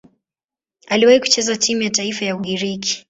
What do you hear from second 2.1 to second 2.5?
ya